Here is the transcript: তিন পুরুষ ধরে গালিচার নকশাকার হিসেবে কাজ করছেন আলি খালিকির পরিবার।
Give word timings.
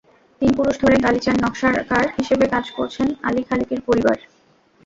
তিন 0.41 0.51
পুরুষ 0.57 0.75
ধরে 0.83 0.95
গালিচার 0.97 1.35
নকশাকার 1.37 2.05
হিসেবে 2.17 2.45
কাজ 2.53 2.65
করছেন 2.77 3.07
আলি 3.27 3.41
খালিকির 3.49 3.81
পরিবার। 3.87 4.17